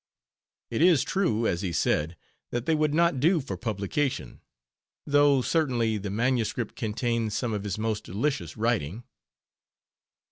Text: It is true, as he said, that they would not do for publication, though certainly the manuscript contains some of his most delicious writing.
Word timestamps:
It 0.71 0.81
is 0.81 1.03
true, 1.03 1.45
as 1.45 1.61
he 1.61 1.71
said, 1.71 2.17
that 2.49 2.65
they 2.65 2.73
would 2.73 2.91
not 2.91 3.19
do 3.19 3.39
for 3.39 3.55
publication, 3.55 4.41
though 5.05 5.43
certainly 5.43 5.99
the 5.99 6.09
manuscript 6.09 6.75
contains 6.75 7.35
some 7.37 7.53
of 7.53 7.63
his 7.63 7.77
most 7.77 8.03
delicious 8.05 8.57
writing. 8.57 9.03